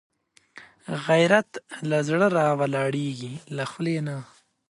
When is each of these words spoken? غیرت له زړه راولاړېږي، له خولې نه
غیرت 1.05 1.49
له 1.89 1.97
زړه 2.07 2.27
راولاړېږي، 2.39 3.33
له 3.55 3.63
خولې 3.71 3.97
نه 4.07 4.17